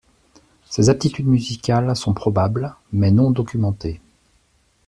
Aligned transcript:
Ses 0.67 0.89
aptitudes 0.89 1.27
musicales 1.27 1.95
sont 1.95 2.15
probables, 2.15 2.75
mais 2.91 3.11
non 3.11 3.29
documentées. 3.29 4.01